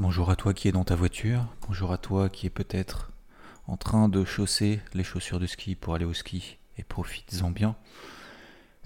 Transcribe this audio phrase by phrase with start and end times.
[0.00, 1.44] Bonjour à toi qui est dans ta voiture.
[1.68, 3.12] Bonjour à toi qui est peut-être
[3.66, 6.56] en train de chausser les chaussures de ski pour aller au ski.
[6.78, 7.76] Et profites-en bien.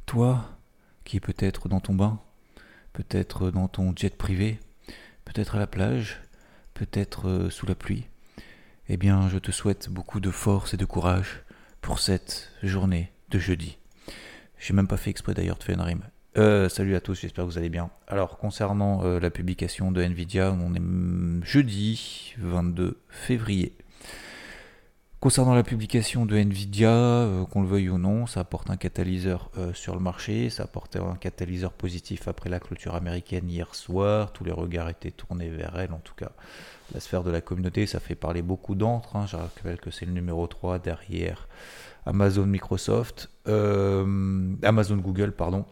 [0.07, 0.45] Toi
[1.05, 2.19] qui est peut-être dans ton bain,
[2.95, 4.59] peut-être dans ton jet privé,
[5.25, 6.21] peut-être à la plage,
[6.75, 8.09] peut-être euh, sous la pluie.
[8.89, 11.45] Eh bien, je te souhaite beaucoup de force et de courage
[11.81, 13.79] pour cette journée de jeudi.
[14.59, 16.03] J'ai même pas fait exprès d'ailleurs de faire une rime.
[16.37, 17.91] Euh, salut à tous, j'espère que vous allez bien.
[18.09, 23.73] Alors, concernant euh, la publication de Nvidia, on est jeudi 22 février.
[25.21, 29.53] Concernant la publication de Nvidia, euh, qu'on le veuille ou non, ça apporte un catalyseur
[29.75, 34.43] sur le marché, ça apporte un catalyseur positif après la clôture américaine hier soir, tous
[34.43, 36.33] les regards étaient tournés vers elle, en tout cas
[36.93, 39.27] la sphère de la communauté, ça fait parler beaucoup d'entre, hein.
[39.27, 41.49] je rappelle que c'est le numéro 3 derrière
[42.05, 45.65] Amazon Microsoft, Amazon Google, pardon.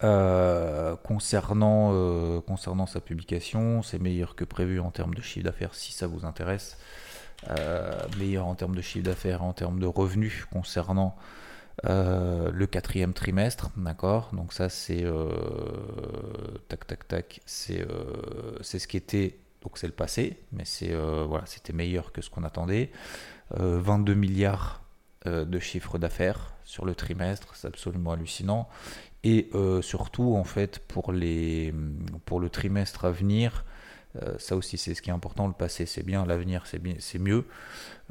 [0.00, 6.06] Concernant, concernant sa publication, c'est meilleur que prévu en termes de chiffre d'affaires si ça
[6.06, 6.78] vous intéresse.
[7.50, 11.16] Euh, meilleur en termes de chiffre d'affaires, en termes de revenus concernant
[11.84, 14.30] euh, le quatrième trimestre, d'accord?
[14.32, 15.30] Donc ça c'est euh,
[16.68, 17.84] tac tac tac, c'est
[18.62, 20.64] ce qui était donc c'est le passé, mais
[21.26, 22.90] voilà c'était meilleur que ce qu'on attendait.
[23.50, 24.82] 22 milliards
[25.24, 28.68] de chiffre d'affaires sur le trimestre, c'est absolument hallucinant.
[29.28, 29.50] Et
[29.82, 31.74] surtout en fait pour les
[32.26, 33.64] pour le trimestre à venir,
[34.22, 35.46] euh, ça aussi, c'est ce qui est important.
[35.46, 36.24] Le passé, c'est bien.
[36.26, 37.44] L'avenir, c'est mieux.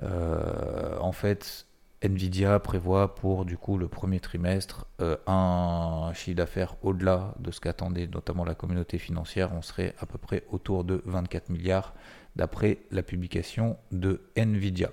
[0.03, 1.65] Euh, en fait,
[2.01, 7.59] Nvidia prévoit pour du coup le premier trimestre euh, un chiffre d'affaires au-delà de ce
[7.59, 9.51] qu'attendait notamment la communauté financière.
[9.53, 11.93] On serait à peu près autour de 24 milliards
[12.35, 14.91] d'après la publication de Nvidia.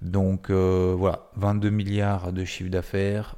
[0.00, 3.36] Donc voilà, 22 milliards de chiffre d'affaires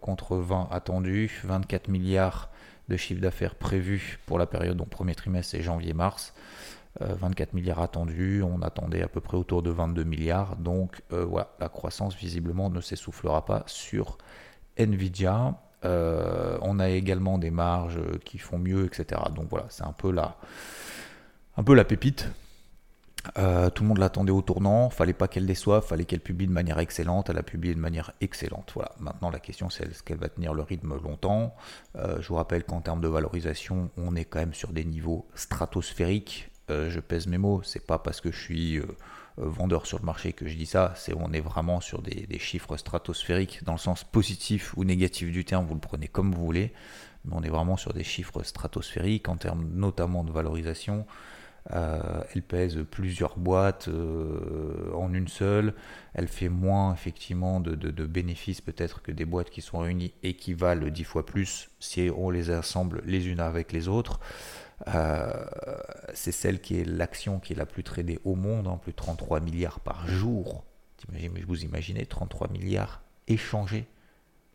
[0.00, 2.50] contre 20 attendus, 24 milliards
[2.88, 6.34] de chiffre d'affaires prévu pour la période, donc premier trimestre c'est janvier-mars.
[7.00, 11.24] 24 euh, milliards attendus, on attendait à peu près autour de 22 milliards, donc euh,
[11.24, 14.18] voilà, la croissance visiblement ne s'essoufflera pas sur
[14.76, 15.54] Nvidia.
[15.84, 19.20] Euh, on a également des marges qui font mieux, etc.
[19.34, 22.28] Donc voilà, c'est un peu la pépite
[23.38, 26.52] euh, tout le monde l'attendait au tournant, fallait pas qu'elle déçoive, fallait qu'elle publie de
[26.52, 28.72] manière excellente, elle a publié de manière excellente.
[28.74, 28.92] Voilà.
[28.98, 31.54] Maintenant la question c'est est-ce qu'elle va tenir le rythme longtemps?
[31.96, 35.26] Euh, Je vous rappelle qu'en termes de valorisation, on est quand même sur des niveaux
[35.34, 36.50] stratosphériques.
[36.70, 38.80] Euh, je pèse mes mots, c'est pas parce que je suis
[39.38, 42.76] vendeur sur le marché que je dis ça, c'est on est vraiment sur des, chiffres
[42.76, 46.74] stratosphériques dans le sens positif ou négatif du terme, vous le prenez comme vous voulez,
[47.24, 51.06] mais on est vraiment sur des chiffres stratosphériques en termes notamment de valorisation.
[51.70, 55.74] Euh, elle pèse plusieurs boîtes euh, en une seule.
[56.14, 57.74] Elle fait moins effectivement de,
[58.06, 62.10] bénéfices peut-être que des boîtes qui sont réunies et qui valent dix fois plus si
[62.16, 64.18] on les assemble les unes avec les autres.
[64.88, 65.32] Euh,
[66.12, 68.96] c'est celle qui est l'action qui est la plus tradée au monde, hein, plus de
[68.96, 70.64] 33 milliards par jour.
[71.46, 73.86] Vous imaginez 33 milliards échangés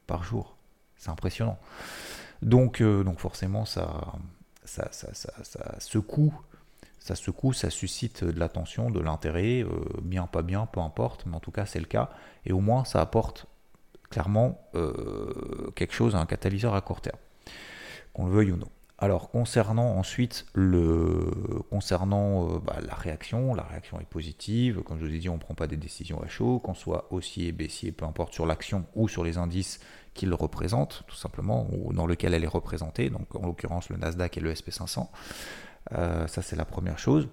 [0.06, 0.58] par jour.
[0.98, 1.60] C'est impressionnant.
[2.42, 4.14] Donc, donc forcément, ça,
[4.66, 6.34] ça, ça, ça secoue
[7.00, 9.70] ça secoue, ça suscite de l'attention, de l'intérêt, euh,
[10.02, 12.10] bien, pas bien, peu importe, mais en tout cas c'est le cas,
[12.46, 13.48] et au moins ça apporte
[14.10, 17.20] clairement euh, quelque chose, un catalyseur à court terme,
[18.14, 18.70] qu'on le veuille ou non.
[19.00, 21.32] Alors concernant ensuite le
[21.70, 24.82] concernant euh, bah, la réaction, la réaction est positive.
[24.82, 27.08] Comme je vous ai dit, on ne prend pas des décisions à chaud, qu'on soit
[27.12, 29.80] haussier, baissier, peu importe sur l'action ou sur les indices
[30.16, 34.38] qu'il représente, tout simplement, ou dans lequel elle est représentée, donc en l'occurrence le Nasdaq
[34.38, 35.10] et le SP500.
[35.94, 37.28] Euh, ça, c'est la première chose.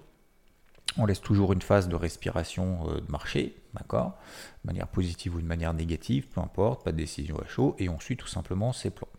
[0.97, 4.17] On laisse toujours une phase de respiration euh, de marché, d'accord?
[4.63, 7.89] De manière positive ou de manière négative, peu importe, pas de décision à chaud, et
[7.89, 9.09] on suit tout simplement ces plans.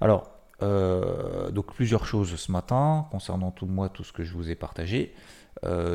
[0.00, 0.30] Alors,
[0.62, 4.54] euh, donc plusieurs choses ce matin concernant tout moi, tout ce que je vous ai
[4.54, 5.14] partagé.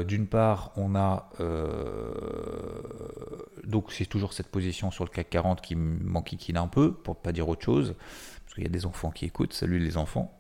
[0.07, 1.29] D'une part, on a
[3.65, 7.19] donc c'est toujours cette position sur le CAC 40 qui m'enquiquine un peu, pour ne
[7.19, 7.93] pas dire autre chose,
[8.45, 9.53] parce qu'il y a des enfants qui écoutent.
[9.53, 10.33] Salut les enfants.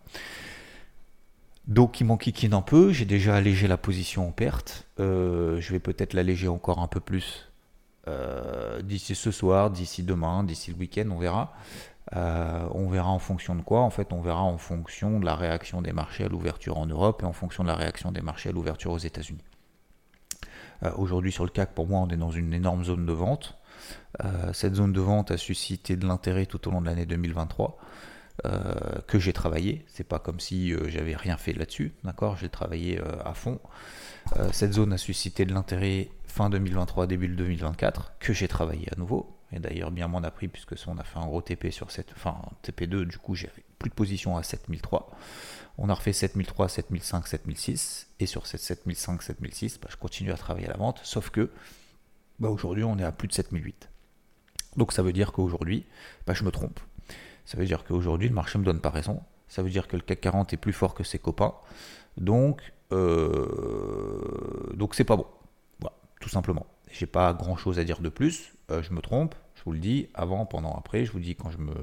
[1.69, 5.79] Donc il m'enquiquine un peu, j'ai déjà allégé la position en perte, euh, je vais
[5.79, 7.47] peut-être l'alléger encore un peu plus
[8.07, 11.53] euh, d'ici ce soir, d'ici demain, d'ici le week-end, on verra.
[12.11, 15.83] on verra en fonction de quoi En fait, on verra en fonction de la réaction
[15.83, 18.51] des marchés à l'ouverture en Europe et en fonction de la réaction des marchés à
[18.51, 19.43] l'ouverture aux États-Unis.
[20.95, 23.59] Aujourd'hui, sur le CAC, pour moi, on est dans une énorme zone de vente.
[24.53, 27.77] cette zone de vente a suscité de l'intérêt tout au long de l'année 2023.
[28.45, 29.83] Euh, que j'ai travaillé.
[29.87, 32.37] C'est pas comme si euh, j'avais rien fait là-dessus, d'accord?
[32.37, 33.59] J'ai travaillé euh, à fond.
[34.53, 39.35] cette zone a suscité de l'intérêt fin 2023, début 2024, que j'ai travaillé à nouveau.
[39.51, 42.11] Et d'ailleurs, bien m'en a pris, puisque on a fait un gros TP sur cette.
[42.15, 45.09] Enfin, TP2, du coup, j'ai plus de position à 7003.
[45.77, 48.07] On a refait 7003, 7005, 7006.
[48.19, 51.01] Et sur cette 7005, 7006, bah, je continue à travailler à la vente.
[51.03, 51.49] Sauf que
[52.39, 53.89] bah, aujourd'hui, on est à plus de 7008.
[54.77, 55.85] Donc ça veut dire qu'aujourd'hui,
[56.27, 56.79] bah, je me trompe.
[57.49, 59.23] Ça veut dire qu'aujourd'hui, le marché ne me donne pas raison.
[59.47, 61.55] Ça veut dire que le CAC 40 est plus fort que ses copains.
[62.15, 62.61] Donc,
[62.91, 65.25] euh, donc c'est pas bon.
[65.79, 66.67] Voilà, tout simplement.
[66.91, 68.53] J'ai pas grand chose à dire de plus.
[68.69, 71.05] Euh, je me trompe, je vous le dis, avant, pendant, après.
[71.05, 71.73] Je vous dis quand je me,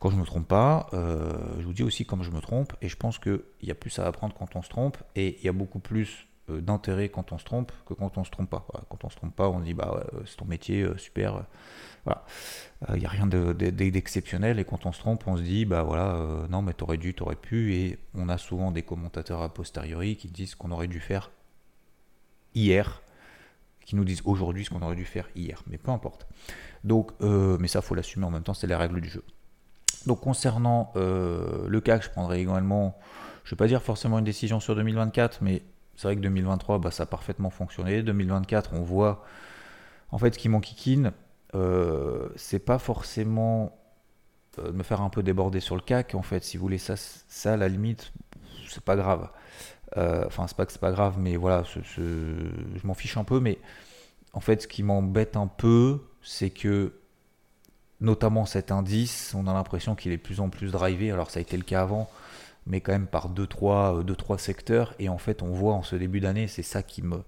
[0.00, 0.88] quand je me trompe pas.
[0.94, 2.72] Euh, je vous dis aussi quand je me trompe.
[2.82, 4.96] Et je pense qu'il y a plus à apprendre quand on se trompe.
[5.14, 8.30] Et il y a beaucoup plus d'intérêt quand on se trompe que quand on se
[8.30, 8.66] trompe pas.
[8.88, 11.44] Quand on se trompe pas, on dit bah ouais, c'est ton métier, super.
[12.06, 12.24] Voilà.
[12.88, 15.82] Il euh, n'y a rien d'exceptionnel et quand on se trompe, on se dit bah
[15.82, 19.52] voilà, euh, non mais t'aurais dû, t'aurais pu et on a souvent des commentateurs a
[19.52, 21.32] posteriori qui disent qu'on aurait dû faire
[22.54, 23.02] hier,
[23.84, 26.28] qui nous disent aujourd'hui ce qu'on aurait dû faire hier, mais peu importe.
[26.84, 29.24] Donc, euh, mais ça faut l'assumer en même temps, c'est les règles du jeu.
[30.06, 32.96] Donc concernant le CAC, je prendrais également,
[33.42, 35.62] je vais pas dire forcément une décision sur 2024, mais
[35.96, 38.02] c'est vrai que 2023, bah, ça a parfaitement fonctionné.
[38.02, 39.24] 2024, on voit
[40.10, 41.12] en fait ce qui m'enquiquine,
[41.54, 43.76] euh, c'est pas forcément
[44.58, 46.14] euh, me faire un peu déborder sur le CAC.
[46.14, 48.12] En fait, si vous voulez, ça, ça à la limite,
[48.68, 49.28] c'est pas grave.
[49.96, 53.40] Euh, enfin, c'est pas que c'est pas grave, mais voilà, je m'en fiche un peu.
[53.40, 53.58] Mais
[54.34, 56.92] en fait, ce qui m'embête un peu, c'est que
[58.00, 61.10] notamment cet indice, on a l'impression qu'il est de plus en plus drivé.
[61.10, 62.10] Alors, ça a été le cas avant,
[62.66, 64.94] mais quand même par 2-3 deux, trois secteurs.
[64.98, 67.22] Et en fait, on voit en ce début d'année, c'est ça qui me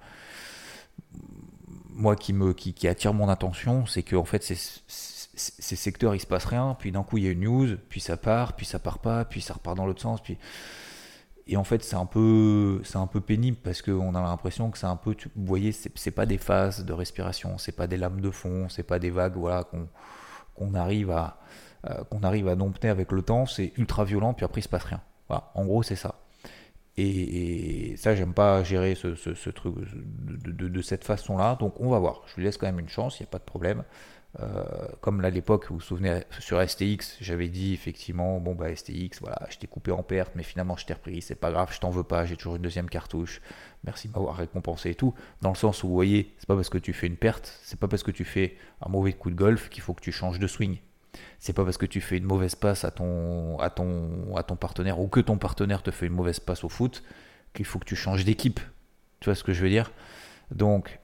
[1.99, 6.21] moi qui me qui, attire mon attention, c'est que en fait ces, ces secteurs il
[6.21, 8.67] se passe rien, puis d'un coup il y a une news, puis ça part, puis
[8.67, 10.39] ça part pas, puis ça repart dans l'autre sens, puis
[11.49, 14.79] et en fait c'est un peu c'est un peu pénible parce qu'on a l'impression que
[14.79, 18.21] c'est un peu vous voyez c'est pas des phases de respiration, c'est pas des lames
[18.21, 19.89] de fond, c'est pas des vagues voilà qu'on
[20.55, 21.39] qu'on arrive à
[21.87, 24.69] euh, qu'on arrive à dompter avec le temps, c'est ultra violent puis après il se
[24.69, 25.01] passe rien.
[25.29, 26.17] Voilà, en gros c'est ça.
[27.01, 31.57] Et, ça, j'aime pas gérer ce, truc de, cette façon-là.
[31.61, 32.23] Donc on va voir.
[32.27, 33.85] Je lui laisse quand même une chance, il n'y a pas de problème.
[34.41, 34.65] Euh,
[35.01, 39.21] comme là, à l'époque, vous vous souvenez, sur STX, j'avais dit effectivement, bon bah STX,
[39.21, 41.81] voilà, je t'ai coupé en perte, mais finalement je t'ai repris, c'est pas grave, je
[41.81, 43.41] t'en veux pas, j'ai toujours une deuxième cartouche,
[43.85, 45.15] merci de m'avoir récompensé et tout.
[45.41, 47.81] Dans le sens où vous voyez, c'est pas parce que tu fais une perte, c'est
[47.81, 50.39] pas parce que tu fais un mauvais coup de golf qu'il faut que tu changes
[50.39, 50.79] de swing.
[51.39, 54.57] C'est pas parce que tu fais une mauvaise passe à ton, à, ton, à ton
[54.57, 57.03] partenaire ou que ton partenaire te fait une mauvaise passe au foot
[57.55, 58.61] qu'il faut que tu changes d'équipe.
[59.21, 59.91] Tu vois ce que je veux dire?
[60.51, 61.01] Donc,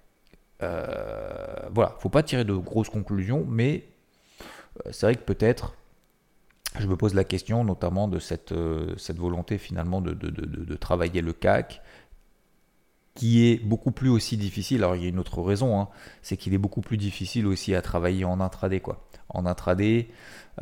[0.63, 3.85] euh, voilà, faut pas tirer de grosses conclusions, mais
[4.87, 5.75] euh, c'est vrai que peut-être,
[6.79, 11.83] je me pose la question notamment de cette, euh, volonté finalement de, travailler le CAC,
[13.15, 14.79] qui est beaucoup plus aussi difficile.
[14.79, 15.89] Alors il y a une autre raison, hein,
[16.23, 18.81] c'est qu'il est beaucoup plus difficile aussi à travailler en intraday.
[18.81, 20.09] Quoi en intraday,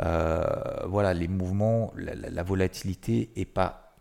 [0.00, 0.42] euh,
[0.86, 3.94] voilà, les mouvements, la, volatilité est pas,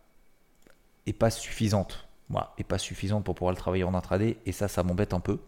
[1.06, 2.08] est pas suffisante.
[2.28, 4.38] Voilà, est pas suffisante pour pouvoir le travailler en intraday.
[4.46, 5.38] Et ça, ça m'embête un peu.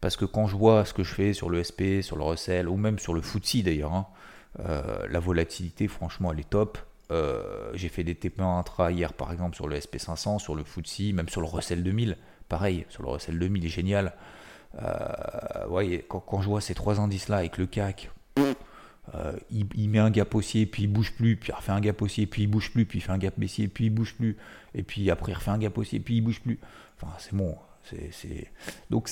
[0.00, 2.68] Parce que quand je vois ce que je fais sur le SP, sur le Russell,
[2.68, 4.06] ou même sur le FTSE d'ailleurs, hein,
[4.60, 6.78] euh, la volatilité, franchement, elle est top.
[7.10, 11.12] Euh, j'ai fait des TP intra hier, par exemple, sur le SP500, sur le FTSE,
[11.12, 12.16] même sur le Russell 2000.
[12.48, 14.12] Pareil, sur le Russell 2000, il est génial.
[15.68, 18.10] voyez, quand, quand, je vois ces trois indices-là avec le CAC,
[19.14, 22.00] euh, il, met un gap haussier, puis il bouge plus, puis il refait un gap
[22.02, 24.36] haussier, puis il bouge plus, puis il fait un gap baissier, puis il bouge plus,
[24.74, 26.58] et puis après il refait un gap haussier, puis il bouge plus.
[27.00, 27.56] Enfin, c'est bon.
[28.12, 28.50] C'est,
[28.90, 29.08] Donc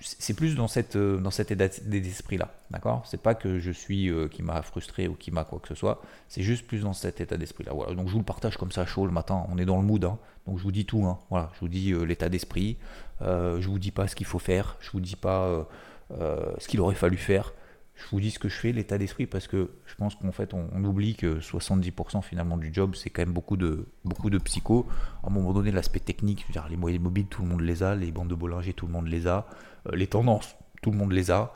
[0.00, 2.52] c'est plus dans, euh, cet état d'esprit-là.
[2.70, 3.02] D'accord?
[3.06, 5.74] C'est pas que je suis euh, qui m'a frustré ou qui m'a quoi que ce
[5.74, 7.72] soit, c'est juste plus dans cet état d'esprit-là.
[7.94, 10.04] Donc je vous le partage comme ça chaud le matin, on est dans le mood,
[10.04, 10.18] hein.
[10.46, 11.04] donc je vous dis tout.
[11.04, 11.18] Hein.
[11.30, 12.76] Voilà, je vous dis l'état d'esprit,
[13.20, 15.66] je vous dis pas ce qu'il faut faire, je vous dis pas
[16.10, 17.52] ce qu'il aurait fallu faire
[18.04, 20.54] je vous dis ce que je fais, l'état d'esprit, parce que je pense qu'en fait,
[20.54, 24.38] on, oublie que 70% finalement du job, c'est quand même beaucoup de, beaucoup de.
[24.38, 27.94] À un moment donné, l'aspect technique, dire, les moyens mobiles, tout le monde les a,
[27.94, 29.46] les bandes de Bollinger, tout le monde les a,
[29.86, 31.52] euh, les tendances, tout le monde les a,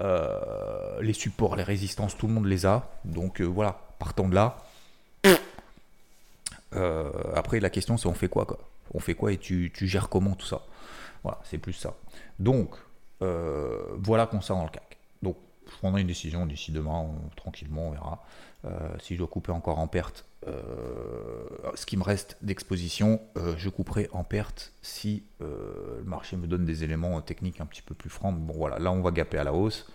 [0.00, 2.90] euh, les supports, les résistances, tout le monde les a.
[3.04, 4.58] Donc euh, voilà, partant de là.
[7.34, 8.58] après, la question, c'est on fait quoi, quoi?
[8.94, 10.62] On fait quoi et tu, tu gères comment tout ça?
[11.22, 11.94] Voilà, c'est plus ça.
[12.38, 12.70] Donc,
[13.20, 14.91] voilà concernant le CAC.
[15.72, 18.24] Je prendrai une décision d'ici demain, tranquillement, on verra.
[19.00, 23.20] si je dois couper encore en perte, ce qui me reste d'exposition,
[23.56, 27.94] je couperai en perte si le marché me donne des éléments techniques un petit peu
[27.94, 28.36] plus francs.
[28.38, 29.86] Bon voilà, là on va gaper à la hausse.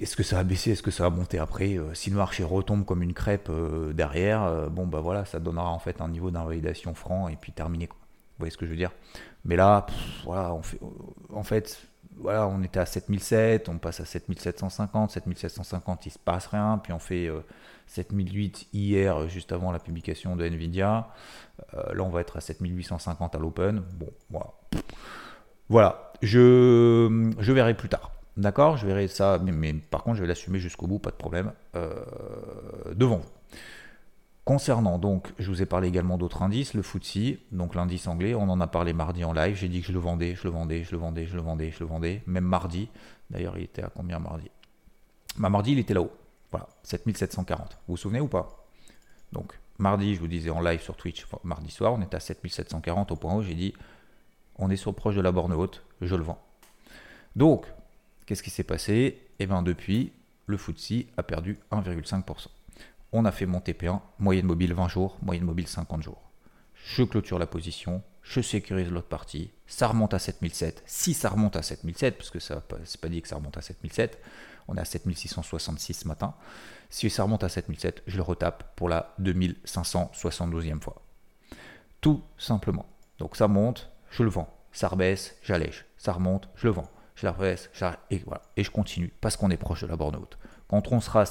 [0.00, 1.76] Est-ce que ça va baisser Est-ce que ça va monter après?
[1.76, 5.40] Euh, Si le marché retombe comme une crêpe euh, derrière, euh, bon bah voilà, ça
[5.40, 7.88] donnera en fait un niveau d'invalidation franc et puis terminé.
[7.88, 7.98] Quoi.
[8.00, 8.92] Vous voyez ce que je veux dire?
[9.44, 9.86] Mais là,
[10.24, 10.56] voilà,
[11.32, 16.46] en fait, voilà, on était à 7007, on passe à 7750, 7750, il se passe
[16.46, 17.30] rien, puis on fait
[17.86, 21.08] 7008 hier, juste avant la publication de Nvidia.
[21.72, 23.82] là, on va être à 7850 à l'open.
[23.94, 24.52] Bon, voilà.
[25.68, 28.10] Voilà, je, je verrai plus tard.
[28.38, 28.76] D'accord?
[28.76, 31.92] Je verrai ça, mais, par contre, je vais l'assumer jusqu'au bout, pas de problème, euh,
[32.94, 33.30] devant vous.
[34.48, 38.48] Concernant, donc, je vous ai parlé également d'autres indices, le FTSE, donc l'indice anglais, on
[38.48, 40.84] en a parlé mardi en live, j'ai dit que je le vendais, je le vendais,
[40.84, 42.88] je le vendais, je le vendais, je le vendais, même mardi.
[43.28, 44.50] D'ailleurs, il était à combien mardi?
[45.36, 46.10] Bah, Mardi, il était là-haut.
[46.50, 47.72] Voilà, 7740.
[47.72, 48.66] Vous vous souvenez ou pas?
[49.32, 53.12] Donc, mardi, je vous disais en live sur Twitch, mardi soir, on était à 7740
[53.12, 53.74] au point où j'ai dit,
[54.56, 56.42] on est sur proche de la borne haute, je le vends.
[57.36, 57.66] Donc,
[58.24, 59.26] Qu'est-ce qui s'est passé?
[59.40, 60.12] Eh bien depuis,
[60.46, 62.48] le FTSE a perdu 1,5%.
[63.12, 66.30] On a fait mon TP1, moyenne mobile 20 jours, moyenne mobile 50 jours.
[66.74, 70.82] Je clôture la position, je sécurise l'autre partie, ça remonte à 7007.
[70.86, 73.62] Si ça remonte à 7007, parce que ça c'est pas dit que ça remonte à
[73.62, 74.20] 7007,
[74.68, 76.34] on est à 7666 ce matin.
[76.90, 81.02] Si ça remonte à 7007, je le retape pour la 2572e fois.
[82.00, 82.86] Tout simplement.
[83.18, 84.54] Donc ça monte, je le vends.
[84.72, 85.86] Ça rebaisse, j'allège.
[85.96, 87.68] Ça remonte, je le vends je la rebaisse,
[88.10, 88.20] et.
[88.56, 90.38] Et je continue parce qu'on est proche de la borne haute.
[90.68, 91.26] Quand on sera à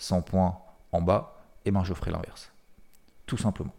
[0.00, 0.58] 7300 points
[0.92, 2.50] en bas, eh ben je ferai l'inverse.
[3.26, 3.74] Tout simplement.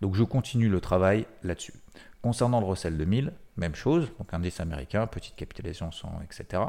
[0.00, 1.74] Donc je continue le travail là-dessus.
[2.22, 6.62] Concernant le Russell 2000, même chose, donc indice américain, petite capitalisation, etc.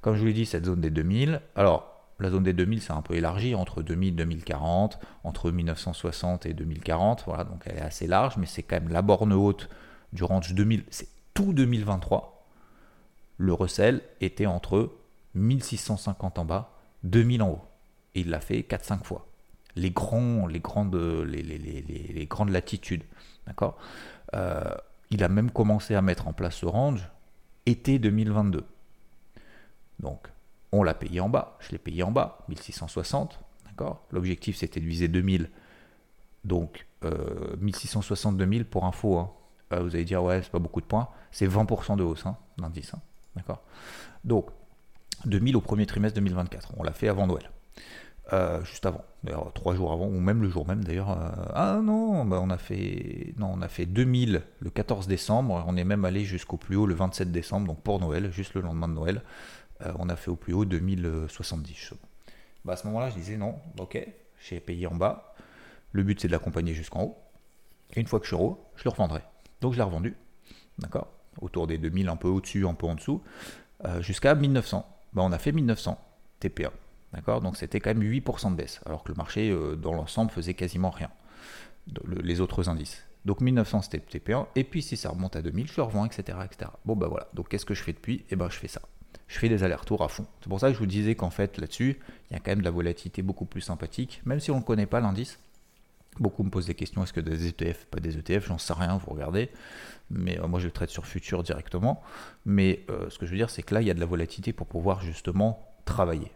[0.00, 2.92] Comme je vous l'ai dit, cette zone des 2000, alors la zone des 2000 c'est
[2.92, 7.82] un peu élargi entre 2000 et 2040, entre 1960 et 2040, voilà, donc elle est
[7.82, 9.68] assez large, mais c'est quand même la borne haute
[10.12, 12.36] du range 2000, c'est tout 2023
[13.38, 14.92] le Russell était entre
[15.34, 16.72] 1650 en bas,
[17.04, 17.64] 2000 en haut.
[18.16, 19.28] Et il l'a fait 4-5 fois.
[19.76, 20.50] Les, grandes,
[22.48, 23.02] latitudes.
[23.46, 23.76] D'accord?
[24.34, 24.74] Euh,
[25.10, 27.08] Il a même commencé à mettre en place ce range
[27.66, 28.64] été 2022.
[30.00, 30.28] Donc,
[30.72, 31.58] on l'a payé en bas.
[31.60, 33.38] Je l'ai payé en bas, 1660.
[33.66, 34.02] D'accord?
[34.10, 35.50] L'objectif, c'était de viser 2000.
[36.44, 39.18] Donc, euh, 1660-2000 pour info.
[39.18, 39.30] Hein.
[39.72, 41.08] Vous allez dire, ouais, c'est pas beaucoup de points.
[41.32, 42.38] C'est 20% de hausse, hein.
[42.62, 43.58] Hein.
[44.24, 44.48] Donc,
[45.26, 46.72] 2000 au premier trimestre 2024.
[46.78, 47.50] On l'a fait avant Noël.
[48.32, 51.10] Euh, juste avant, d'ailleurs trois jours avant, ou même le jour même d'ailleurs.
[51.10, 55.64] Euh, ah non, bah, on a fait non, on a fait 2000 le 14 décembre.
[55.68, 58.62] On est même allé jusqu'au plus haut le 27 décembre, donc pour Noël, juste le
[58.62, 59.22] lendemain de Noël,
[59.82, 61.94] euh, on a fait au plus haut 2070.
[62.64, 64.04] Bah, à ce moment-là, je disais non, ok,
[64.40, 65.34] j'ai payé en bas.
[65.92, 67.18] Le but c'est de l'accompagner jusqu'en haut.
[67.94, 69.22] Et une fois que je suis haut, je le revendrai.
[69.60, 70.16] Donc je l'ai revendu,
[70.78, 71.08] d'accord
[71.42, 73.22] autour des 2000, un peu au-dessus, un peu en dessous,
[74.00, 74.88] jusqu'à 1900.
[75.12, 76.00] Ben, on a fait 1900
[76.40, 76.72] TPA.
[77.12, 77.40] D'accord?
[77.40, 80.54] Donc c'était quand même 8% de baisse, alors que le marché euh, dans l'ensemble faisait
[80.54, 81.10] quasiment rien.
[82.06, 83.04] les autres indices.
[83.24, 86.38] Donc 1900 c'était TP1, et puis si ça remonte à 2000, je le revends, etc.
[86.44, 86.70] etc.
[86.84, 88.24] Bon ben voilà, donc qu'est-ce que je fais depuis?
[88.30, 88.82] Eh ben je fais ça.
[89.28, 90.26] Je fais des allers-retours à fond.
[90.40, 91.98] C'est pour ça que je vous disais qu'en fait là-dessus,
[92.30, 94.62] il y a quand même de la volatilité beaucoup plus sympathique, même si on ne
[94.62, 95.40] connaît pas l'indice.
[96.20, 98.96] Beaucoup me posent des questions, est-ce que des ETF, pas des ETF, j'en sais rien,
[98.96, 99.50] vous regardez.
[100.10, 102.02] Mais euh, moi je traite sur futur directement.
[102.44, 104.06] Mais euh, ce que je veux dire, c'est que là, il y a de la
[104.06, 106.30] volatilité pour pouvoir justement travailler.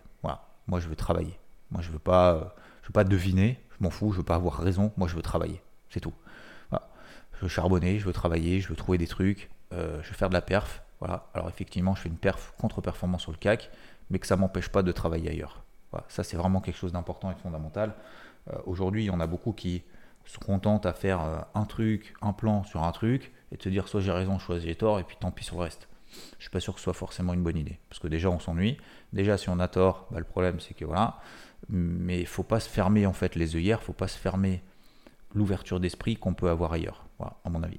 [0.71, 1.39] Moi je veux travailler.
[1.71, 2.45] Moi je veux pas, euh,
[2.83, 5.23] je veux pas deviner, je m'en fous, je veux pas avoir raison, moi je veux
[5.23, 5.61] travailler.
[5.91, 6.15] C'est tout.
[7.35, 10.35] Je veux charbonner, je veux travailler, je veux trouver des trucs, je veux faire de
[10.35, 10.83] la perf.
[10.99, 11.27] Voilà.
[11.33, 13.71] Alors effectivement, je fais une perf contre-performance sur le CAC,
[14.11, 15.63] mais que ça m'empêche pas de travailler ailleurs.
[15.91, 16.05] Voilà.
[16.09, 17.95] Ça c'est vraiment quelque chose d'important et de fondamental.
[18.49, 19.83] Euh, aujourd'hui, il y en a beaucoup qui
[20.25, 23.69] se contentent à faire euh, un truc, un plan sur un truc, et de se
[23.69, 25.89] dire soit j'ai raison, soit j'ai tort, et puis tant pis sur le reste.
[26.39, 27.79] Je suis pas sûr que ce soit forcément une bonne idée.
[27.89, 28.77] Parce que déjà, on s'ennuie.
[29.13, 31.19] Déjà, si on a tort, bah, le problème, c'est que voilà.
[31.69, 34.63] Mais il faut pas se fermer en fait les œillères, faut pas se fermer
[35.35, 37.79] l'ouverture d'esprit qu'on peut avoir ailleurs, voilà, à mon avis.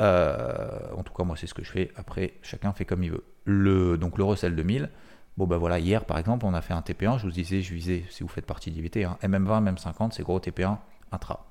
[0.00, 1.92] Euh, en tout cas, moi, c'est ce que je fais.
[1.96, 3.96] Après, chacun fait comme il veut.
[3.96, 4.90] Donc, le Russell 2000,
[5.36, 7.74] Bon, ben voilà, hier par exemple, on a fait un TP1, je vous disais, je
[7.74, 10.78] visais, si vous faites partie d'IVT, hein, MM20, MM50, c'est gros TP1
[11.12, 11.44] intra.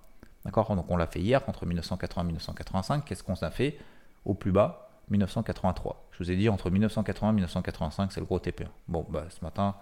[0.44, 0.76] D'accord?
[0.76, 3.06] Donc on l'a fait hier, entre 1980 et 1985.
[3.06, 3.78] Qu'est-ce qu'on a fait?
[4.26, 6.08] Au plus bas, 1983.
[6.12, 8.68] Je vous ai dit, entre 1980 et 1985, c'est le gros TP1.
[8.88, 9.76] Bon, bah, ce matin,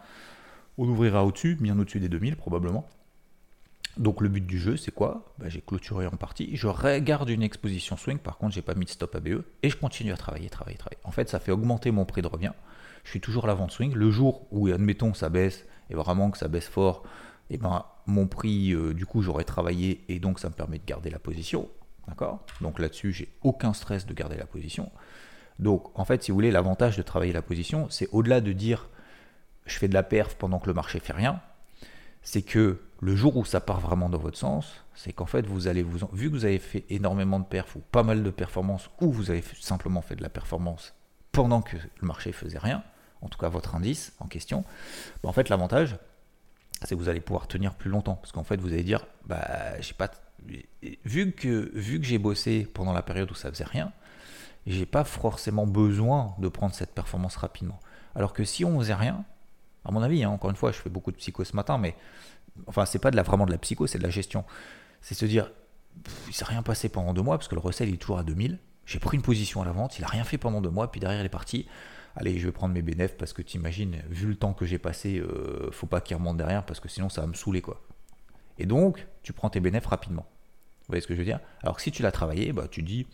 [0.78, 2.86] on ouvrira au-dessus, bien au-dessus des 2000 probablement.
[3.98, 5.34] Donc le but du jeu, c'est quoi?
[5.38, 6.56] Bah, J'ai clôturé en partie.
[6.56, 9.78] Je regarde une exposition swing, par contre, j'ai pas mis de stop ABE, et je
[9.78, 11.00] continue à travailler, travailler, travailler.
[11.04, 12.54] En fait, ça fait augmenter mon prix de revient.
[13.04, 13.94] Je suis toujours à l'avant swing.
[13.94, 17.04] Le jour où, admettons, ça baisse, et vraiment que ça baisse fort,
[17.50, 20.80] et eh ben mon prix, euh, du coup, j'aurais travaillé, et donc ça me permet
[20.80, 21.70] de garder la position.
[22.08, 22.46] D'accord?
[22.62, 24.92] Donc là-dessus, j'ai aucun stress de garder la position.
[25.60, 28.90] Donc, en fait, si vous voulez, l'avantage de travailler la position, c'est au-delà de dire
[29.66, 31.42] je fais de la perf pendant que le marché fait rien,
[32.22, 35.68] c'est que le jour où ça part vraiment dans votre sens, c'est qu'en fait, vous
[35.68, 38.90] allez vous, vu que vous avez fait énormément de perf ou pas mal de performances,
[39.02, 40.94] ou vous avez simplement fait de la performance
[41.32, 42.84] pendant que le marché faisait rien,
[43.22, 44.64] en tout cas votre indice en question,
[45.22, 45.98] bah, en fait, l'avantage,
[46.84, 49.80] c'est que vous allez pouvoir tenir plus longtemps, parce qu'en fait, vous allez dire, bah,
[49.82, 50.12] j'ai pas,
[51.06, 53.92] vu que vu que j'ai bossé pendant la période où ça faisait rien,
[54.66, 57.80] j'ai pas forcément besoin de prendre cette performance rapidement.
[58.16, 59.26] Alors que si on faisait rien,
[59.86, 61.96] à mon avis, hein, encore une fois, je fais beaucoup de psycho ce matin, mais
[62.68, 64.46] enfin, c'est pas de la, vraiment de la psycho, c'est de la gestion.
[65.02, 65.52] C'est se dire,
[66.28, 68.60] il s'est rien passé pendant deux mois, parce que le recel est toujours à 2000.
[68.86, 71.00] J'ai pris une position à la vente, il a rien fait pendant deux mois, puis
[71.00, 71.68] derrière il est parti.
[72.16, 74.78] Allez, je vais prendre mes bénéfices parce que tu imagines, vu le temps que j'ai
[74.78, 77.82] passé, euh, faut pas qu'il remonte derrière parce que sinon ça va me saouler quoi.
[78.60, 80.28] Et donc, tu prends tes bénéfices rapidement.
[80.82, 81.40] Vous voyez ce que je veux dire?
[81.64, 83.08] Alors que si tu l'as travaillé, bah, tu dis,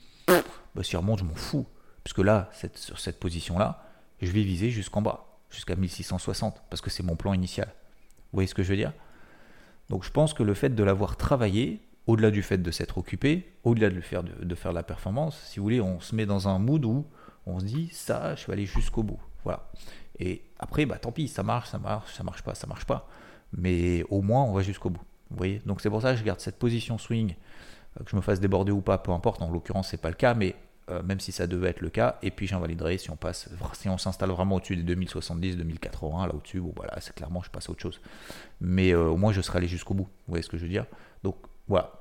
[0.76, 1.66] bah, si remonte, je m'en fous.
[2.04, 3.84] Parce que là, sur cette position-là,
[4.22, 7.68] je vais viser jusqu'en bas, jusqu'à 1660, parce que c'est mon plan initial.
[8.32, 8.94] Vous voyez ce que je veux dire?
[9.90, 13.52] Donc je pense que le fait de l'avoir travaillé, au-delà du fait de s'être occupé,
[13.64, 16.60] au-delà de, faire, de, faire la performance, si vous voulez, on se met dans un
[16.60, 17.06] mood où
[17.46, 19.20] on se dit ça, je vais aller jusqu'au bout.
[19.44, 19.70] Voilà.
[20.20, 23.08] Et après, bah tant pis, ça marche, ça marche, ça marche pas, ça marche pas.
[23.54, 25.02] Mais au moins, on va jusqu'au bout.
[25.32, 25.62] Vous voyez?
[25.66, 27.36] Donc c'est pour ça que je garde cette position swing,
[28.04, 29.42] que je me fasse déborder ou pas, peu importe.
[29.42, 30.56] En l'occurrence, c'est pas le cas, mais
[30.90, 33.90] euh, même si ça devait être le cas, et puis j'invaliderai si on passe, si
[33.90, 37.70] on s'installe vraiment au-dessus des 2070, 2080, là au-dessus, bon voilà, c'est clairement je passe
[37.70, 38.02] à autre chose.
[38.60, 40.70] Mais euh, au moins je serai allé jusqu'au bout, vous voyez ce que je veux
[40.70, 40.86] dire?
[41.24, 41.36] Donc
[41.68, 41.94] voilà,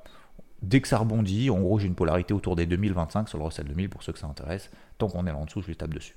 [0.62, 3.66] dès que ça rebondit, en gros j'ai une polarité autour des 2025 sur le recel
[3.66, 5.92] 2000 pour ceux que ça intéresse, tant qu'on est là en dessous, je lui tape
[5.92, 6.14] dessus.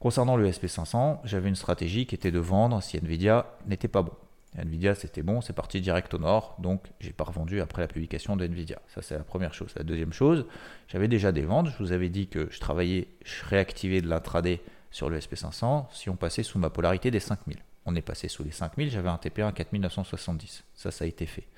[0.00, 4.12] Concernant le SP500, j'avais une stratégie qui était de vendre si Nvidia n'était pas bon.
[4.56, 8.36] Nvidia, c'était bon, c'est parti direct au nord, donc j'ai pas revendu après la publication
[8.36, 8.80] de Nvidia.
[8.94, 9.72] Ça, c'est la première chose.
[9.76, 10.46] La deuxième chose,
[10.88, 11.68] j'avais déjà des ventes.
[11.70, 14.60] Je vous avais dit que je travaillais, je réactivais de l'intraday
[14.90, 17.56] sur le SP500 si on passait sous ma polarité des 5000.
[17.86, 20.64] On est passé sous les 5000, j'avais un TP1 à 4970.
[20.74, 21.48] Ça, ça a été fait.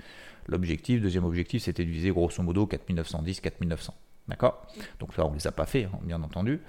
[0.46, 3.94] L'objectif, deuxième objectif, c'était de viser grosso modo 4910, 4900.
[4.28, 4.66] D'accord?
[5.00, 6.60] Donc là, on ne les a pas fait, hein, bien entendu.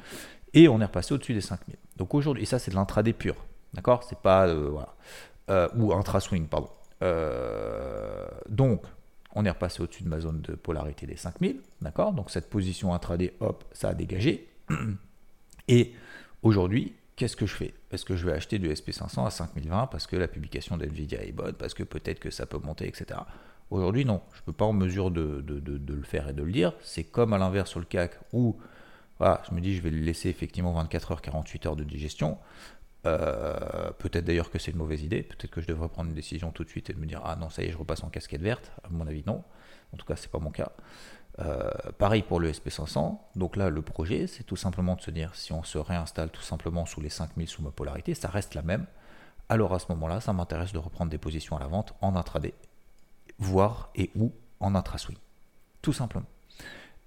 [0.53, 1.75] Et on est repassé au-dessus des 5000.
[1.97, 3.35] Donc aujourd'hui, ça, c'est de l'intraday pur.
[3.73, 4.03] D'accord?
[4.03, 4.47] C'est pas.
[4.47, 4.95] Euh, voilà.
[5.49, 6.69] Euh, ou intra-swing, pardon.
[7.03, 8.83] Euh, donc,
[9.35, 12.13] on est repassé au-dessus de ma zone de polarité des 5000, d'accord?
[12.13, 14.49] Donc cette position intraday, hop, ça a dégagé.
[15.67, 15.93] Et
[16.41, 17.73] aujourd'hui, qu'est-ce que je fais?
[17.91, 21.31] Est-ce que je vais acheter du SP500 à 5020 parce que la publication d'NVIDIA est
[21.31, 23.19] bonne, parce que peut-être que ça peut monter, etc.
[23.71, 26.73] Aujourd'hui, non, je ne peux pas en mesure de, le faire et de le dire.
[26.81, 28.57] C'est comme à l'inverse sur le CAC où
[29.19, 32.37] voilà, je me dis je vais le laisser effectivement 24 heures, 48 heures de digestion.
[33.05, 36.51] Euh, peut-être d'ailleurs que c'est une mauvaise idée, peut-être que je devrais prendre une décision
[36.51, 38.41] tout de suite et me dire ah non ça y est je repasse en casquette
[38.41, 39.43] verte, à mon avis non,
[39.93, 40.71] en tout cas c'est pas mon cas.
[41.39, 45.35] Euh, pareil pour le SP500, donc là le projet c'est tout simplement de se dire
[45.35, 48.63] si on se réinstalle tout simplement sous les 5000 sous ma polarité, ça reste la
[48.63, 48.85] même,
[49.49, 52.53] alors à ce moment-là ça m'intéresse de reprendre des positions à la vente en intraday,
[53.37, 55.17] voire et ou en intraswing,
[55.81, 56.25] tout simplement.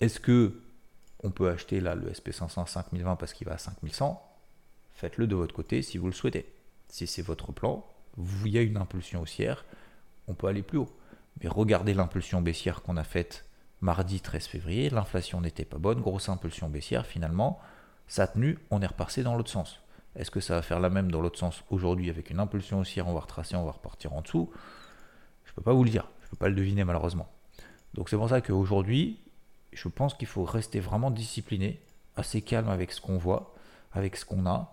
[0.00, 0.60] Est-ce que
[1.24, 4.27] on peut acheter là le SP500 5020 parce qu'il va à 5100
[4.98, 6.52] faites-le de votre côté si vous le souhaitez.
[6.88, 7.86] Si c'est votre plan,
[8.44, 9.64] il y a une impulsion haussière,
[10.26, 10.90] on peut aller plus haut.
[11.40, 13.44] Mais regardez l'impulsion baissière qu'on a faite
[13.80, 17.60] mardi 13 février, l'inflation n'était pas bonne, grosse impulsion baissière, finalement,
[18.08, 19.80] ça a tenu, on est repassé dans l'autre sens.
[20.16, 23.06] Est-ce que ça va faire la même dans l'autre sens aujourd'hui avec une impulsion haussière,
[23.06, 24.50] on va retracer, on va repartir en dessous?
[25.44, 27.28] Je ne peux pas vous le dire, je ne peux pas le deviner malheureusement.
[27.94, 29.20] Donc c'est pour ça qu'aujourd'hui,
[29.72, 31.80] je pense qu'il faut rester vraiment discipliné,
[32.16, 33.54] assez calme avec ce qu'on voit,
[33.92, 34.72] avec ce qu'on a,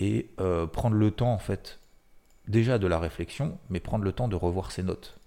[0.00, 1.78] et euh, prendre le temps en fait
[2.48, 5.18] déjà de la réflexion, mais prendre le temps de revoir ses notes.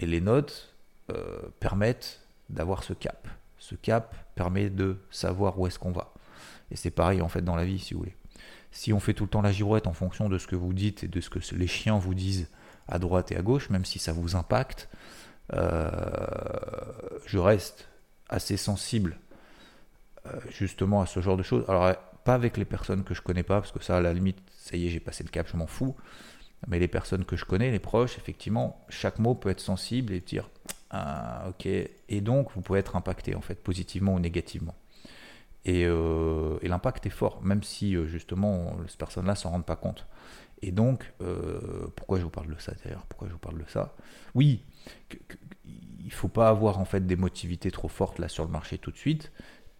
[0.00, 0.74] Et les notes
[1.10, 3.28] euh, permettent d'avoir ce cap.
[3.58, 6.12] Ce cap permet de savoir où est-ce qu'on va.
[6.70, 8.16] Et c'est pareil en fait dans la vie, si vous voulez.
[8.72, 11.04] Si on fait tout le temps la girouette en fonction de ce que vous dites
[11.04, 12.48] et de ce que les chiens vous disent
[12.88, 14.88] à droite et à gauche, même si ça vous impacte,
[15.52, 15.90] euh,
[17.26, 17.88] je reste
[18.30, 19.18] assez sensible
[20.48, 21.64] justement à ce genre de choses.
[21.68, 24.38] Alors pas avec les personnes que je connais pas, parce que ça, à la limite,
[24.52, 25.96] ça y est, j'ai passé le cap, je m'en fous.
[26.68, 30.20] Mais les personnes que je connais, les proches, effectivement, chaque mot peut être sensible et
[30.20, 30.48] dire
[30.90, 31.66] ah, ok.
[31.66, 34.74] Et donc, vous pouvez être impacté, en fait, positivement ou négativement.
[35.64, 40.06] Et, euh, l'impact est fort, même si, euh, justement, ces personnes-là s'en rendent pas compte.
[40.60, 43.04] Et donc, euh, pourquoi je vous parle de ça d'ailleurs?
[43.06, 43.96] Pourquoi je vous parle de ça?
[44.34, 44.64] Oui,
[45.64, 48.78] il ne faut pas avoir en fait des motivités trop fortes là sur le marché
[48.78, 49.32] tout de suite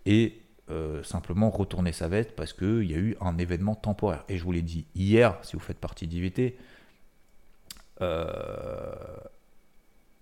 [0.06, 4.24] et euh, simplement retourner sa veste parce qu'il y a eu un événement temporaire.
[4.28, 6.56] Et je vous l'ai dit hier, si vous faites partie d'IVT,
[8.00, 8.94] euh,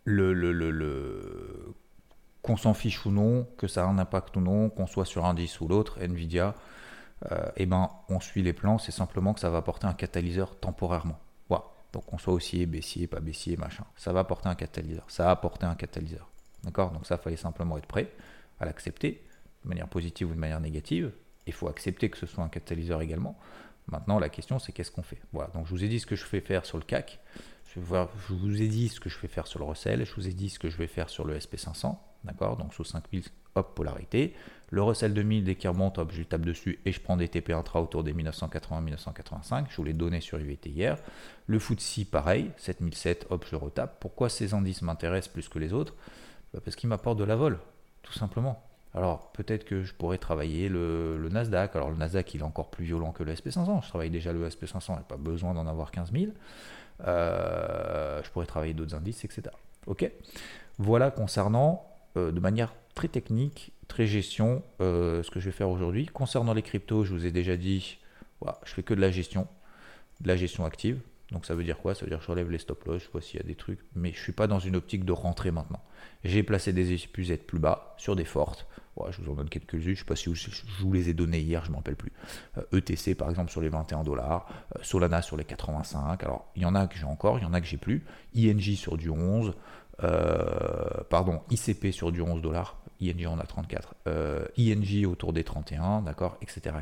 [0.05, 1.74] le, le, le,
[2.42, 5.24] qu'on s'en fiche ou non, que ça a un impact ou non, qu'on soit sur
[5.24, 6.55] un 10 ou l'autre, Nvidia,
[7.31, 10.59] euh, eh ben, on suit les plans, c'est simplement que ça va apporter un catalyseur
[10.59, 11.18] temporairement.
[11.92, 13.85] Donc on soit haussier, baissier, pas baissier, machin.
[13.96, 15.05] Ça va apporter un catalyseur.
[15.09, 16.29] Ça a apporté un catalyseur.
[16.62, 16.90] D'accord?
[16.92, 18.12] Donc ça, fallait simplement être prêt
[18.61, 19.24] à l'accepter,
[19.64, 21.12] de manière positive ou de manière négative.
[21.46, 23.38] Il faut accepter que ce soit un catalyseur également.
[23.88, 25.20] Maintenant, la question, c'est qu'est-ce qu'on fait?
[25.33, 25.51] Voilà.
[25.51, 27.18] Donc je vous ai dit ce que je fais faire sur le CAC.
[27.75, 30.05] Je, vous ai dit ce que je vais faire sur le Russell.
[30.05, 31.96] Je vous ai dit ce que je vais faire sur le SP500.
[32.25, 32.57] D'accord?
[32.57, 34.35] Donc sous 5000, hop, polarité.
[34.70, 37.51] Le Russell 2000, dès qu'il remonte, hop, je tape dessus et je prends des TP
[37.51, 39.66] intra autour des 1980-1985.
[39.70, 40.99] Je vous l'ai donné sur IVT hier.
[41.46, 43.99] Le FTSE, pareil, 7007, hop, je retape.
[44.01, 45.94] Pourquoi ces indices m'intéressent plus que les autres?
[46.53, 47.59] Bah, Parce qu'ils m'apportent de la vol,
[48.03, 48.69] tout simplement.
[48.94, 51.76] Alors, peut-être que je pourrais travailler le, Nasdaq.
[51.76, 53.85] Alors, le Nasdaq, il est encore plus violent que le SP500.
[53.85, 56.33] Je travaille déjà le SP500, il n'y a pas besoin d'en avoir 15 000.
[57.07, 59.42] Euh, je pourrais travailler d'autres indices, etc.
[59.87, 60.11] Ok?
[60.79, 65.70] Voilà concernant, euh, de manière très technique, très gestion, euh, ce que je vais faire
[65.70, 66.07] aujourd'hui.
[66.07, 67.98] Concernant les cryptos, je vous ai déjà dit,
[68.40, 69.46] voilà, je fais que de la gestion,
[70.20, 71.00] de la gestion active.
[71.33, 71.95] Donc ça veut dire quoi?
[71.95, 73.55] Ça veut dire que je relève les stop loss, je vois s'il y a des
[73.55, 75.83] trucs, mais je suis pas dans une optique de rentrer maintenant.
[76.25, 78.66] J'ai placé des épuisettes plus bas sur des fortes.
[79.11, 81.62] je vous en donne quelques-unes, je sais pas si je, vous les ai données hier,
[81.62, 82.12] je ne m'en rappelle plus.
[82.73, 86.23] ETC euh, e par exemple sur les 21 dollars, euh, Solana sur les 85.
[86.25, 88.05] Alors il y en a que j'ai encore, il y en a que j'ai plus.
[88.35, 89.55] ING sur du 11,
[91.11, 96.03] pardon, ICP sur du 11 dollars, ING on a 34, euh, ING autour des 31,
[96.03, 96.77] d'accord, etc.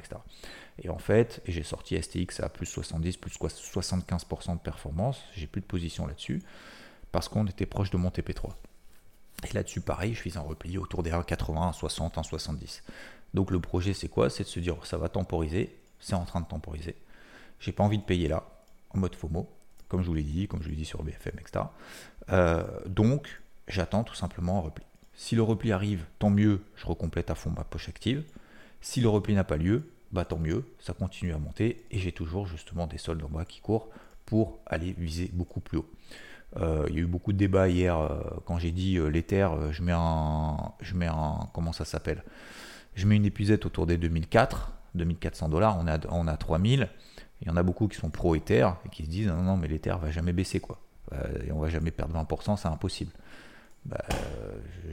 [0.83, 5.61] Et en fait, j'ai sorti STX à plus 70, plus 75% de performance, j'ai plus
[5.61, 6.43] de position là-dessus,
[7.11, 8.53] parce qu'on était proche de mon TP3.
[9.49, 12.83] Et là-dessus, pareil, je suis en repli autour des 1,80, 1,60, 1,70.
[13.35, 14.31] Donc le projet, c'est quoi?
[14.31, 16.97] C'est de se dire, ça va temporiser, c'est en train de temporiser.
[17.61, 18.45] J'ai pas envie de payer là,
[18.91, 19.49] en mode FOMO,
[19.89, 21.65] comme je vous l'ai dit, comme je l'ai dit sur BFM, etc.
[22.31, 24.85] Euh, donc, j'attends tout simplement un repli.
[25.15, 28.23] Si le repli arrive, tant mieux, je recomplète à fond ma poche active.
[28.81, 32.13] Si le repli n'a pas lieu, bah tant mieux, ça continue à monter et j'ai
[32.13, 33.89] toujours justement des soldes en bas qui courent
[34.25, 35.91] pour aller viser beaucoup plus haut.
[36.57, 39.49] Euh, il y a eu beaucoup de débats hier euh, quand j'ai dit euh, l'Ether,
[39.71, 41.09] je mets un, je mets
[41.53, 42.23] comment ça s'appelle?
[42.95, 46.89] Je mets une épuisette autour des 2004, 2400 dollars, on a, on a 3000.
[47.41, 49.57] Il y en a beaucoup qui sont pro Ether et qui se disent non, non
[49.57, 50.81] mais l'Ether va jamais baisser quoi,
[51.47, 53.13] et on va jamais perdre 20%, c'est impossible.
[53.85, 54.05] Bah,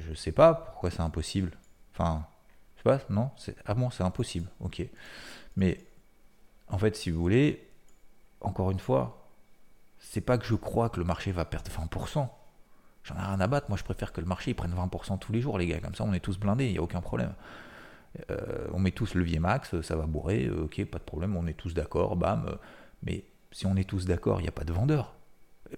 [0.08, 1.52] je, sais pas pourquoi c'est impossible.
[1.94, 2.35] Enfin, je
[2.86, 3.32] pas, non
[3.66, 4.84] Ah bon, c'est impossible, ok.
[5.58, 5.80] Mais
[6.70, 7.68] en fait, si vous voulez,
[8.42, 9.28] encore une fois,
[10.00, 12.30] c'est pas que je crois que le marché va perdre 20%.
[13.04, 13.68] J'en ai rien à battre.
[13.70, 15.80] Moi, je préfère que le marché prenne 20% tous les jours, les gars.
[15.80, 17.34] Comme ça, on est tous blindés, il n'y a aucun problème.
[18.32, 21.48] Euh, on met tous levier max, ça va bourrer, euh, ok, pas de problème, on
[21.48, 22.46] est tous d'accord, bam.
[22.48, 22.56] Euh,
[23.04, 25.16] mais si on est tous d'accord, il n'y a pas de vendeur.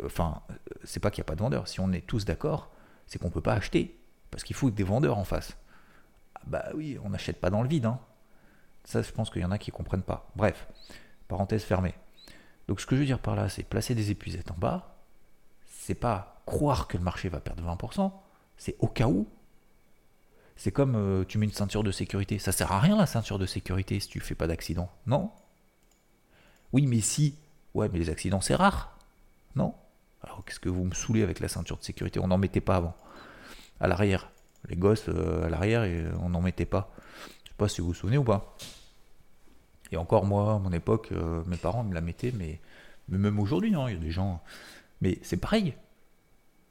[0.05, 0.41] Enfin,
[0.83, 1.67] c'est pas qu'il n'y a pas de vendeur.
[1.67, 2.69] Si on est tous d'accord,
[3.07, 3.97] c'est qu'on ne peut pas acheter.
[4.29, 5.57] Parce qu'il faut des vendeurs en face.
[6.37, 7.85] Ah bah oui, on n'achète pas dans le vide.
[7.85, 7.99] Hein.
[8.83, 10.29] Ça, je pense qu'il y en a qui ne comprennent pas.
[10.35, 10.67] Bref,
[11.27, 11.93] parenthèse fermée.
[12.67, 14.95] Donc ce que je veux dire par là, c'est placer des épuisettes en bas.
[15.65, 18.11] C'est pas croire que le marché va perdre 20%.
[18.57, 19.27] C'est au cas où.
[20.55, 22.39] C'est comme euh, tu mets une ceinture de sécurité.
[22.39, 24.89] Ça sert à rien la ceinture de sécurité si tu fais pas d'accident.
[25.05, 25.31] Non
[26.73, 27.35] Oui, mais si.
[27.73, 28.97] Ouais, mais les accidents c'est rare.
[29.55, 29.75] Non
[30.23, 32.19] alors qu'est-ce que vous me saoulez avec la ceinture de sécurité?
[32.19, 32.95] On n'en mettait pas avant.
[33.79, 34.29] À l'arrière.
[34.69, 35.85] Les gosses, euh, à l'arrière,
[36.21, 36.91] on n'en mettait pas.
[37.43, 38.55] Je sais pas si vous vous souvenez ou pas.
[39.91, 42.59] Et encore moi, à mon époque, euh, mes parents me la mettaient, mais,
[43.09, 44.41] même aujourd'hui, hein, il y a des gens.
[45.01, 45.75] Mais c'est pareil.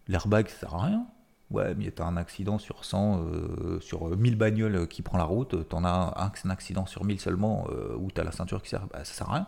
[0.09, 1.07] L'airbag, ça sert à rien.
[1.51, 5.69] Ouais, mais t'as un accident sur 100, euh, sur 1000 bagnoles qui prend la route,
[5.69, 9.15] t'en as un, accident sur 1000 seulement où t'as la ceinture qui sert, bah, ça
[9.15, 9.47] sert à rien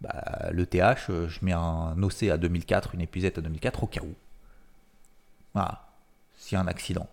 [0.00, 3.86] bah, le TH, euh, je mets un OC à 2004, une épuisette à 2004 au
[3.86, 4.14] cas où.
[5.54, 5.86] Voilà,
[6.36, 7.08] s'il y un accident.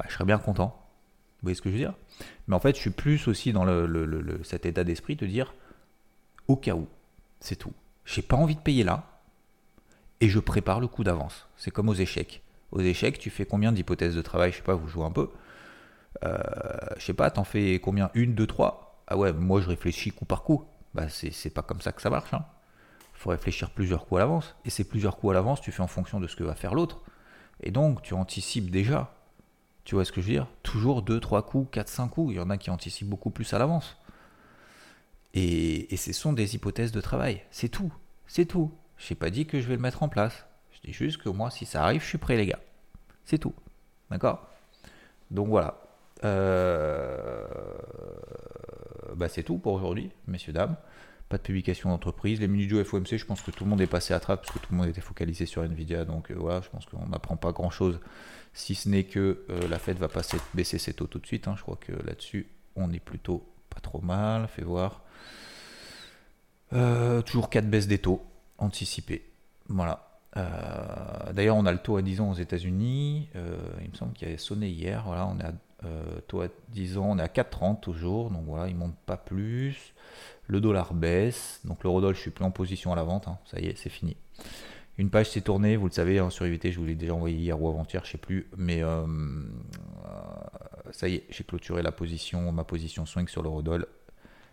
[0.00, 0.68] Bah, je serais bien content.
[0.68, 1.92] Vous voyez ce que je veux dire?
[2.48, 5.52] Mais en fait, je suis plus aussi dans le, cet état d'esprit de dire
[6.48, 6.88] au cas où,
[7.38, 7.74] c'est tout.
[8.06, 9.04] J'ai pas envie de payer là,
[10.22, 11.48] et je prépare le coup d'avance.
[11.58, 12.42] C'est comme aux échecs.
[12.72, 14.52] Aux échecs, tu fais combien d'hypothèses de travail?
[14.52, 15.28] Je sais pas, vous jouez un peu.
[16.24, 16.38] Euh,
[16.96, 18.10] je sais pas, t'en fais combien?
[18.14, 19.02] Une, deux, trois?
[19.06, 22.10] Ah ouais, moi je réfléchis coup par coup bah c'est pas comme ça que ça
[22.10, 22.32] marche.
[22.32, 22.44] Hein.
[23.12, 24.56] faut réfléchir plusieurs coups à l'avance.
[24.64, 26.74] Et ces plusieurs coups à l'avance, tu fais en fonction de ce que va faire
[26.74, 27.00] l'autre.
[27.62, 29.12] Et donc, tu anticipes déjà.
[29.84, 30.46] Tu vois ce que je veux dire?
[30.62, 32.32] Toujours 2, 3 coups, 4, 5 coups.
[32.32, 33.96] Il y en a qui anticipent beaucoup plus à l'avance.
[35.34, 37.42] Et, ce sont des hypothèses de travail.
[37.50, 37.92] C'est tout.
[38.26, 38.72] C'est tout.
[38.96, 40.46] Je n'ai pas dit que je vais le mettre en place.
[40.72, 42.60] Je dis juste que moi, si ça arrive, je suis prêt, les gars.
[43.24, 43.54] C'est tout.
[44.10, 44.48] D'accord?
[45.30, 45.80] Donc voilà.
[46.24, 47.46] Euh,
[49.14, 50.76] bah, c'est tout pour aujourd'hui, messieurs, dames.
[51.30, 52.40] Pas de publication d'entreprise.
[52.40, 54.52] Les minutes du FOMC, je pense que tout le monde est passé à trappe parce
[54.52, 56.04] que tout le monde était focalisé sur Nvidia.
[56.04, 58.00] Donc euh, voilà, je pense qu'on n'apprend pas grand chose
[58.52, 61.46] si ce n'est que euh, la Fed va passer, baisser ses taux tout de suite.
[61.46, 61.54] Hein.
[61.56, 64.48] Je crois que là-dessus, on est plutôt pas trop mal.
[64.48, 65.04] Fais voir.
[67.24, 68.26] toujours 4 baisses des taux
[68.58, 69.30] anticipées.
[69.68, 70.08] Voilà.
[71.32, 73.28] D'ailleurs, on a le taux à 10 ans aux États-Unis.
[73.34, 75.04] il me semble qu'il avait sonné hier.
[75.06, 75.52] Voilà, on est à
[75.84, 79.16] euh, taux à 10 ans, on est à 4,30 toujours, donc voilà, il monte pas
[79.16, 79.94] plus.
[80.50, 83.38] Le dollar baisse, donc l'eurodoll, je suis plus en position à la vente, hein.
[83.44, 84.16] ça y est, c'est fini.
[84.98, 87.36] Une page s'est tournée, vous le savez, hein, sur IVT, je vous l'ai déjà envoyé
[87.36, 89.06] hier ou avant-hier, je sais plus, mais euh,
[90.90, 93.86] ça y est, j'ai clôturé la position, ma position swing sur l'eurodoll.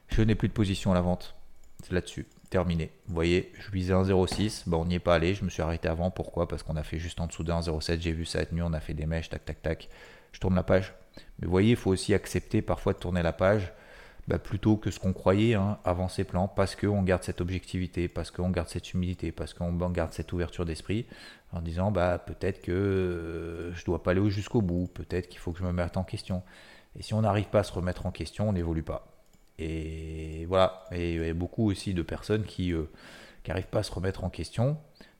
[0.10, 1.33] Je n'ai plus de position à la vente,
[1.81, 2.91] c'est là-dessus, terminé.
[3.07, 5.88] Vous voyez, je visais 1,06, bon, on n'y est pas allé, je me suis arrêté
[5.88, 6.47] avant, pourquoi?
[6.47, 8.73] Parce qu'on a fait juste en dessous de 1,07, j'ai vu ça être mieux, on
[8.73, 9.89] a fait des mèches, tac, tac, tac.
[10.31, 10.93] Je tourne la page,
[11.39, 13.73] mais vous voyez, il faut aussi accepter parfois de tourner la page
[14.27, 18.07] bah, plutôt que ce qu'on croyait hein, avant ces plans, parce qu'on garde cette objectivité,
[18.07, 21.05] parce qu'on garde cette humilité, parce qu'on garde cette ouverture d'esprit,
[21.53, 25.51] en disant bah, peut-être que euh, je dois pas aller jusqu'au bout, peut-être qu'il faut
[25.51, 26.43] que je me mette en question.
[26.99, 29.07] Et si on n'arrive pas à se remettre en question, on n'évolue pas.
[29.59, 32.73] Et voilà, et il y a beaucoup aussi de personnes qui
[33.47, 34.77] n'arrivent euh, pas à se remettre en question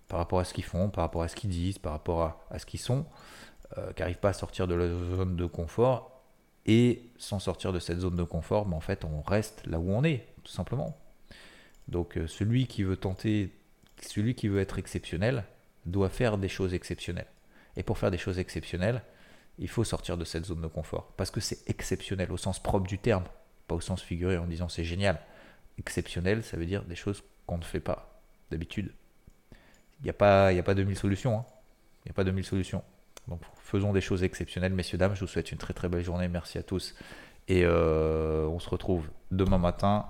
[0.08, 2.60] par rapport à ce qu'ils font, par rapport à ce qu'ils disent, par rapport à
[2.60, 3.06] ce qu'ils sont.
[3.78, 6.17] Euh, qui n'arrivent pas à sortir de la zone de confort.
[6.68, 9.90] Et sans sortir de cette zone de confort, ben, en fait, on reste là où
[9.92, 10.98] on est, tout simplement.
[11.88, 13.52] Donc euh, celui qui veut tenter,
[14.02, 15.46] celui qui veut être exceptionnel,
[15.86, 17.28] doit faire des choses exceptionnelles.
[17.78, 19.02] Et pour faire des choses exceptionnelles,
[19.60, 21.14] il faut sortir de cette zone de confort.
[21.16, 23.24] Parce que c'est exceptionnel au sens propre du terme,
[23.68, 25.20] pas au sens figuré en disant c'est génial.
[25.80, 28.92] Exceptionnel, ça veut dire des choses qu'on ne fait pas d'habitude.
[30.02, 31.40] Il n'y a, pas, a pas 2000 solutions.
[31.40, 31.46] Hein.
[32.06, 32.84] Il n'y a pas 2000 solutions.
[33.28, 35.16] Donc faisons des choses exceptionnelles, messieurs, dames.
[35.16, 36.28] Je vous souhaite une très très belle journée.
[36.28, 36.96] Merci à tous.
[37.48, 40.06] Et euh, on se retrouve demain matin.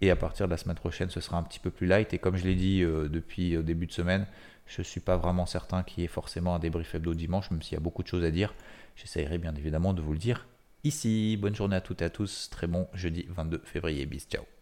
[0.00, 2.12] Et à partir de la semaine prochaine, ce sera un petit peu plus light.
[2.12, 4.26] Et comme je l'ai dit euh, depuis le début de semaine,
[4.66, 7.62] je ne suis pas vraiment certain qu'il y ait forcément un débrief hebdo dimanche, même
[7.62, 8.54] s'il y a beaucoup de choses à dire.
[8.96, 10.46] J'essaierai bien évidemment de vous le dire
[10.84, 11.36] ici.
[11.36, 12.48] Bonne journée à toutes et à tous.
[12.50, 14.06] Très bon jeudi 22 février.
[14.06, 14.26] Bis.
[14.28, 14.55] Ciao.